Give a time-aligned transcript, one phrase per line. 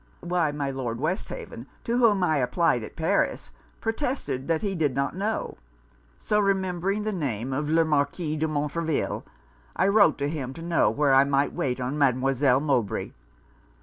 [0.21, 5.15] 'Why my Lord Westhaven, to whom I applied at Paris, protested that he did not
[5.15, 5.57] know;
[6.17, 9.23] so remembering the name of le Marquis de Montreville,
[9.75, 13.11] I wrote to him to know where I might wait on Mademoiselle Mowbray.